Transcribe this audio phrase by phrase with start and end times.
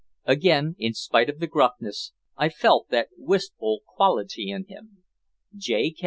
[0.25, 5.03] Again, in spite of the gruffness, I felt that wistful quality in him.
[5.53, 5.93] J.